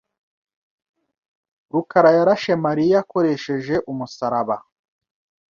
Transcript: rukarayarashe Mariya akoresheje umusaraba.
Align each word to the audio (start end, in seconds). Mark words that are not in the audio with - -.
rukarayarashe 1.71 2.51
Mariya 2.65 2.95
akoresheje 3.03 3.75
umusaraba. 3.91 4.55